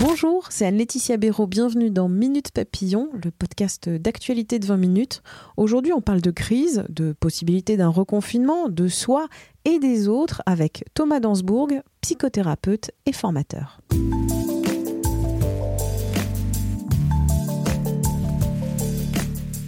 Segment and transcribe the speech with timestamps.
[0.00, 1.46] Bonjour, c'est Anne-Laetitia Béraud.
[1.46, 5.22] Bienvenue dans Minute Papillon, le podcast d'actualité de 20 minutes.
[5.56, 9.28] Aujourd'hui, on parle de crise, de possibilité d'un reconfinement, de soi
[9.64, 11.68] et des autres avec Thomas Dansbourg,
[12.00, 13.78] psychothérapeute et formateur.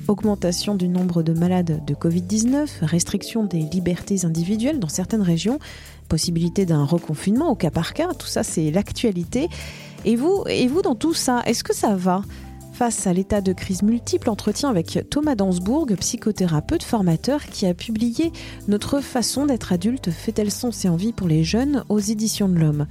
[0.06, 5.58] Augmentation du nombre de malades de Covid-19, restriction des libertés individuelles dans certaines régions,
[6.08, 9.48] possibilité d'un reconfinement au cas par cas, tout ça c'est l'actualité.
[10.05, 12.22] Et vous, et vous dans tout ça, est-ce que ça va
[12.74, 18.33] Face à l'état de crise multiple, entretien avec Thomas Dansbourg, psychothérapeute formateur, qui a publié
[18.66, 22.86] Notre façon d'être adulte fait-elle sens et envie pour les jeunes aux éditions de l'Homme?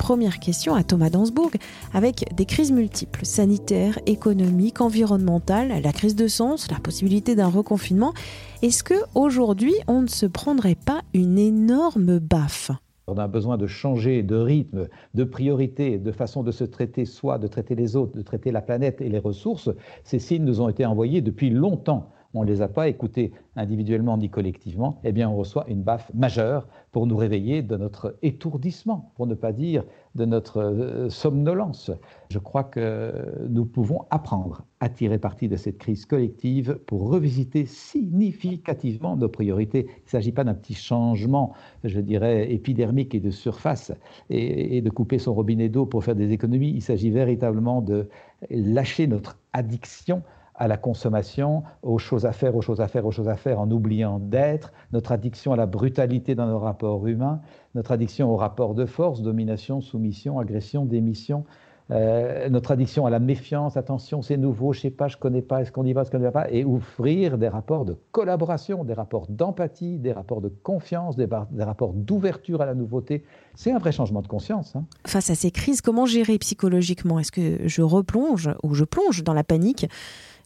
[0.00, 1.50] Première question à Thomas Dansbourg,
[1.92, 8.14] avec des crises multiples, sanitaires, économiques, environnementales, la crise de sens, la possibilité d'un reconfinement.
[8.62, 12.70] Est-ce que aujourd'hui on ne se prendrait pas une énorme baffe?
[13.08, 17.38] On a besoin de changer de rythme, de priorité, de façon de se traiter soi,
[17.38, 19.68] de traiter les autres, de traiter la planète et les ressources.
[20.04, 24.16] Ces signes nous ont été envoyés depuis longtemps on ne les a pas écoutés individuellement
[24.16, 29.12] ni collectivement, eh bien on reçoit une baffe majeure pour nous réveiller de notre étourdissement,
[29.16, 31.90] pour ne pas dire de notre euh, somnolence.
[32.30, 37.66] Je crois que nous pouvons apprendre à tirer parti de cette crise collective pour revisiter
[37.66, 39.86] significativement nos priorités.
[39.88, 41.52] Il ne s'agit pas d'un petit changement,
[41.84, 43.92] je dirais, épidermique et de surface
[44.30, 46.70] et, et de couper son robinet d'eau pour faire des économies.
[46.70, 48.08] Il s'agit véritablement de
[48.50, 50.22] lâcher notre addiction
[50.60, 53.58] à la consommation, aux choses à faire, aux choses à faire, aux choses à faire,
[53.58, 57.40] en oubliant d'être, notre addiction à la brutalité dans nos rapports humains,
[57.74, 61.46] notre addiction aux rapports de force, domination, soumission, agression, démission,
[61.90, 65.62] euh, notre addiction à la méfiance, attention, c'est nouveau, je sais pas, je connais pas,
[65.62, 68.84] est-ce qu'on y va, est-ce qu'on n'y va pas, et ouvrir des rapports de collaboration,
[68.84, 71.26] des rapports d'empathie, des rapports de confiance, des,
[71.58, 73.24] rapports d'ouverture à la nouveauté.
[73.54, 74.76] C'est un vrai changement de conscience.
[74.76, 74.84] Hein.
[75.06, 77.18] Face à ces crises, comment gérer psychologiquement?
[77.18, 79.86] Est-ce que je replonge ou je plonge dans la panique?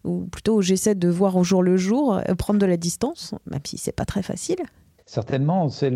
[0.05, 3.61] Ou plutôt j'essaie de voir au jour le jour, euh, prendre de la distance, même
[3.65, 4.59] si c'est pas très facile.
[5.07, 5.93] Certainement, c'est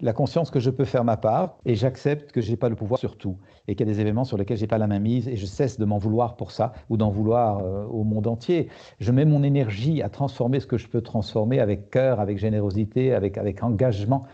[0.00, 2.74] la conscience que je peux faire ma part et j'accepte que je n'ai pas le
[2.74, 3.36] pouvoir sur tout
[3.68, 5.36] et qu'il y a des événements sur lesquels je n'ai pas la main mise et
[5.36, 8.68] je cesse de m'en vouloir pour ça ou d'en vouloir euh, au monde entier.
[8.98, 13.12] Je mets mon énergie à transformer ce que je peux transformer avec cœur, avec générosité,
[13.12, 14.24] avec, avec engagement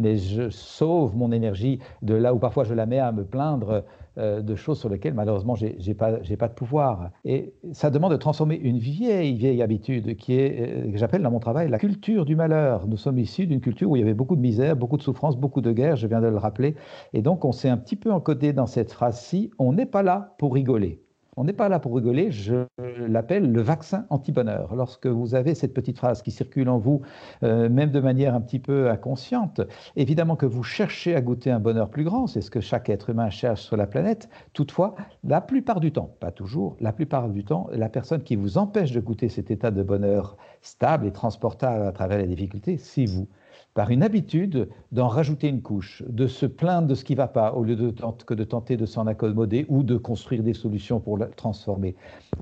[0.00, 3.84] mais je sauve mon énergie de là où parfois je la mets à me plaindre
[4.18, 7.10] euh, de choses sur lesquelles malheureusement j'ai n'ai pas, pas de pouvoir.
[7.24, 11.30] Et ça demande de transformer une vieille, vieille habitude qui est, euh, que j'appelle dans
[11.30, 12.86] mon travail, la culture du malheur.
[12.88, 15.36] Nous sommes issus d'une culture où il y avait beaucoup de misère, beaucoup de souffrance,
[15.36, 16.74] beaucoup de guerre, je viens de le rappeler.
[17.12, 20.34] Et donc on s'est un petit peu encodé dans cette phrase-ci, on n'est pas là
[20.38, 21.02] pour rigoler.
[21.36, 22.66] On n'est pas là pour rigoler, je
[23.06, 24.74] l'appelle le vaccin anti-bonheur.
[24.74, 27.02] Lorsque vous avez cette petite phrase qui circule en vous,
[27.44, 29.60] euh, même de manière un petit peu inconsciente,
[29.94, 33.10] évidemment que vous cherchez à goûter un bonheur plus grand, c'est ce que chaque être
[33.10, 34.28] humain cherche sur la planète.
[34.54, 38.58] Toutefois, la plupart du temps, pas toujours, la plupart du temps, la personne qui vous
[38.58, 43.04] empêche de goûter cet état de bonheur stable et transportable à travers les difficultés, c'est
[43.04, 43.28] vous
[43.74, 47.28] par une habitude d'en rajouter une couche, de se plaindre de ce qui ne va
[47.28, 47.94] pas au lieu de
[48.26, 51.94] que de tenter de s'en accommoder ou de construire des solutions pour le transformer.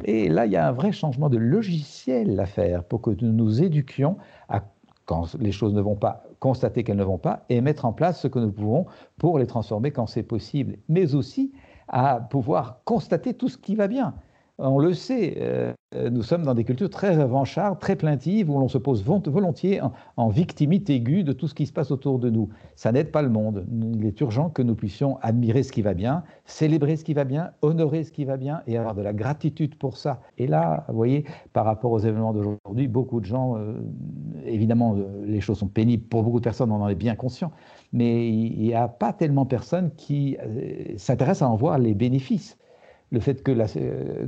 [0.05, 3.33] Et là, il y a un vrai changement de logiciel à faire pour que nous
[3.33, 4.17] nous éduquions
[4.49, 4.63] à,
[5.05, 8.21] quand les choses ne vont pas, constater qu'elles ne vont pas et mettre en place
[8.21, 8.87] ce que nous pouvons
[9.19, 11.53] pour les transformer quand c'est possible, mais aussi
[11.89, 14.15] à pouvoir constater tout ce qui va bien
[14.59, 15.73] on le sait, euh,
[16.11, 19.81] nous sommes dans des cultures très revanchardes, très plaintives, où l'on se pose volontiers
[20.17, 22.49] en, victimite aiguë de tout ce qui se passe autour de nous.
[22.75, 23.67] Ça n'aide pas le monde.
[23.95, 27.25] Il est urgent que nous puissions admirer ce qui va bien, célébrer ce qui va
[27.25, 30.21] bien, honorer ce qui va bien et avoir de la gratitude pour ça.
[30.39, 33.75] Et là, vous voyez, par rapport aux événements d'aujourd'hui, beaucoup de gens, euh,
[34.45, 37.53] évidemment, euh, les choses sont pénibles pour beaucoup de personnes, on en est bien conscient,
[37.93, 40.37] mais il n'y a pas tellement de personnes qui
[40.97, 42.59] s'intéressent à en voir les bénéfices
[43.11, 44.27] le fait euh,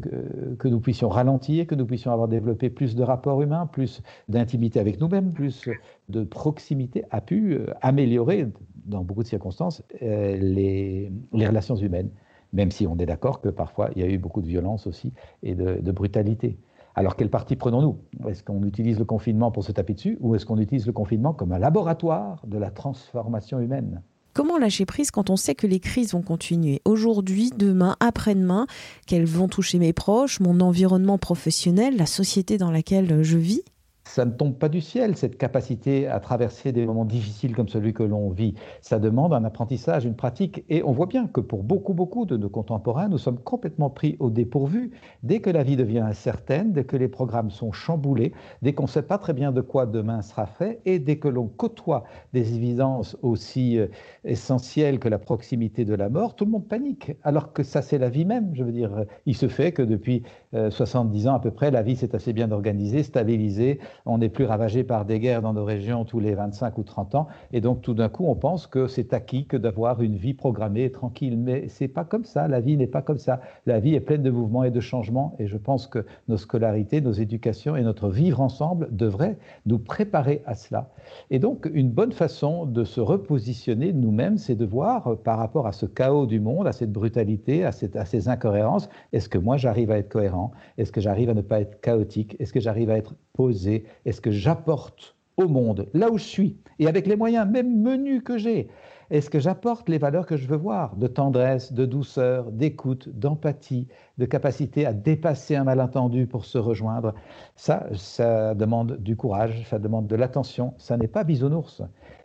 [0.58, 4.80] que, nous puissions ralentir, que nous puissions avoir développé plus de rapports humains, plus d'intimité
[4.80, 5.68] avec nous-mêmes, plus
[6.08, 8.48] de proximité, a pu euh, améliorer,
[8.86, 12.10] dans beaucoup de circonstances, euh, les, relations humaines,
[12.52, 15.12] même si on est d'accord que parfois il y a eu beaucoup de violence aussi
[15.42, 16.58] et de, brutalité.
[16.96, 17.98] Alors quel parti prenons-nous?
[18.28, 21.32] Est-ce qu'on utilise le confinement pour se taper dessus ou est-ce qu'on utilise le confinement
[21.32, 24.02] comme un laboratoire de la transformation humaine?
[24.40, 26.80] Comment lâcher prise quand on sait que les crises vont continuer?
[26.86, 28.66] Aujourd'hui, demain, après-demain,
[29.06, 33.62] qu'elles vont toucher mes proches, mon environnement professionnel, la société dans laquelle je vis?
[34.10, 37.94] Ça ne tombe pas du ciel, cette capacité à traverser des moments difficiles comme celui
[37.94, 38.54] que l'on vit.
[38.80, 40.64] Ça demande un apprentissage, une pratique.
[40.68, 44.16] Et on voit bien que pour beaucoup, beaucoup de nos contemporains, nous sommes complètement pris
[44.18, 44.90] au dépourvu.
[45.22, 48.88] Dès que la vie devient incertaine, dès que les programmes sont chamboulés, dès qu'on ne
[48.88, 52.02] sait pas très bien de quoi demain sera fait, et dès que l'on côtoie
[52.32, 53.86] des évidences aussi euh,
[54.24, 57.12] essentielles que la proximité de la mort, tout le monde panique.
[57.22, 58.50] Alors que ça, c'est la vie même.
[58.54, 61.82] Je veux dire, il se fait que depuis 70 euh, ans à peu près, la
[61.82, 63.78] vie s'est assez bien organisée, stabilisée.
[64.04, 67.14] On n'est plus ravagé par des guerres dans nos régions tous les 25 ou 30
[67.14, 70.34] ans, et donc tout d'un coup on pense que c'est acquis que d'avoir une vie
[70.34, 73.40] programmée et tranquille, mais c'est pas comme ça, la vie n'est pas comme ça.
[73.66, 77.00] La vie est pleine de mouvements et de changements, et je pense que nos scolarités,
[77.00, 80.90] nos éducations et notre vivre ensemble devraient nous préparer à cela.
[81.30, 85.66] Et donc une bonne façon de se repositionner nous-mêmes, c'est de voir euh, par rapport
[85.66, 89.56] à ce chaos du monde, à cette brutalité, à, à ces incohérences, est-ce que moi
[89.56, 90.39] j'arrive à être cohérent?
[90.78, 92.36] Est-ce que j'arrive à ne pas être chaotique?
[92.38, 93.84] Est-ce que j'arrive à être posé?
[94.04, 98.22] Est-ce que j'apporte au monde, là où je suis, et avec les moyens même menus
[98.22, 98.68] que j'ai,
[99.10, 100.94] est-ce que j'apporte les valeurs que je veux voir?
[100.94, 103.88] De tendresse, de douceur, d'écoute, d'empathie,
[104.18, 107.14] de capacité à dépasser un malentendu pour se rejoindre.
[107.56, 111.82] Ça, ça demande du courage, ça demande de l'attention, ça n'est pas bisounours.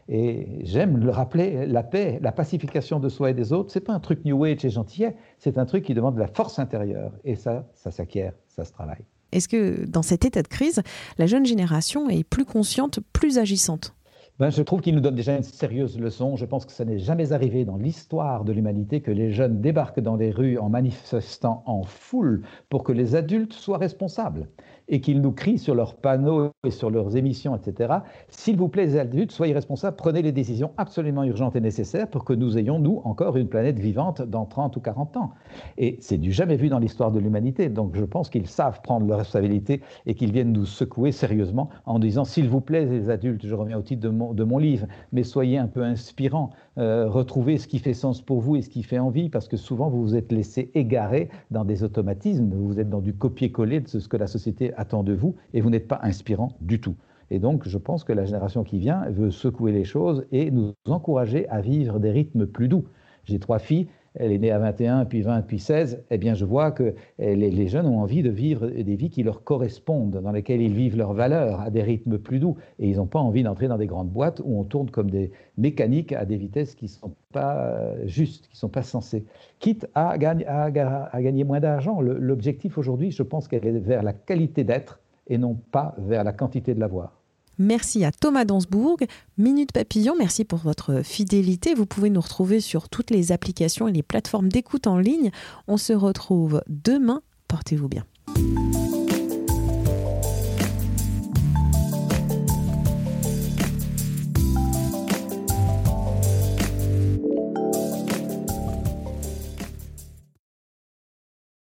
[0.08, 3.94] Et j'aime le rappeler, la paix, la pacification de soi et des autres, c'est pas
[3.94, 7.12] un truc New Age et gentillet, c'est un truc qui demande de la force intérieure.
[7.24, 9.04] Et ça, ça s'acquiert, ça se travaille.
[9.32, 10.82] Est-ce que dans cet état de crise,
[11.18, 13.96] la jeune génération est plus consciente, plus agissante?
[14.38, 16.36] Ben, je trouve qu'il nous donne déjà une sérieuse leçon.
[16.36, 20.02] Je pense que ça n'est jamais arrivé dans l'histoire de l'humanité que les jeunes débarquent
[20.02, 24.50] dans les rues en manifestant en foule pour que les adultes soient responsables
[24.88, 27.94] et qu'ils nous crient sur leurs panneaux et sur leurs émissions, etc.
[28.30, 32.24] S'il vous plaît, les adultes, soyez responsables, prenez les décisions absolument urgentes et nécessaires pour
[32.24, 35.32] que nous ayons, nous, encore une planète vivante dans 30 ou 40 ans.
[35.78, 37.70] Et c'est du jamais vu dans l'histoire de l'humanité.
[37.70, 42.00] Donc je pense qu'ils savent prendre leurs responsabilités et qu'ils viennent nous secouer sérieusement en
[42.00, 44.88] disant, s'il vous plaît, les adultes, je reviens au titre de mon, de mon livre,
[45.12, 48.70] mais soyez un peu inspirants, euh, retrouvez ce qui fait sens pour vous et ce
[48.70, 52.80] qui fait envie, parce que souvent vous vous êtes laissé égarer dans des automatismes, vous
[52.80, 55.88] êtes dans du copier-coller de ce que la société attend de vous et vous n'êtes
[55.88, 56.96] pas inspirant du tout.
[57.32, 60.74] Et donc, je pense que la génération qui vient veut secouer les choses et nous
[60.88, 62.86] encourager à vivre des rythmes plus doux.
[63.24, 66.46] J'ai trois filles, elle est née à 21, puis 20, puis 16, eh bien, je
[66.46, 70.62] vois que les, jeunes ont envie de vivre des vies qui leur correspondent, dans lesquelles
[70.62, 72.56] ils vivent leurs valeurs à des rythmes plus doux.
[72.80, 75.32] Et ils n'ont pas envie d'entrer dans des grandes boîtes où on tourne comme des
[75.58, 79.26] mécaniques à des vitesses qui ne sont pas euh, justes, qui ne sont pas sensées.
[79.60, 82.02] Quitte à, gagner moins d'argent.
[82.02, 86.34] L'objectif aujourd'hui, je pense qu'elle est vers la qualité d'être et non pas vers la
[86.34, 87.25] quantité de l'avoir.
[87.58, 88.98] Merci à Thomas Dansbourg.
[89.38, 91.74] Minute Papillon, merci pour votre fidélité.
[91.74, 95.32] Vous pouvez nous retrouver sur toutes les applications et les plateformes d'écoute en ligne.
[95.68, 97.22] On se retrouve demain.
[97.48, 98.06] Portez-vous bien.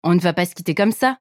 [0.04, 1.21] On ne va pas se quitter comme ça.